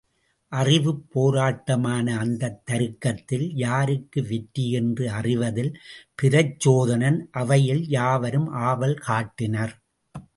அறிவுப் 0.51 1.05
போராட்டமான 1.09 2.17
அந்தத் 2.17 2.65
தருக்கத்தில் 2.65 3.55
யாருக்கு 3.55 4.23
வெற்றி 4.23 4.71
என்று 4.71 5.09
அறிவதில் 5.09 5.77
பிரச்சோதனன் 6.21 7.19
அவையில் 7.31 7.87
யாவரும் 7.87 8.47
ஆவல் 8.47 8.93
காட்டினர். 8.93 9.81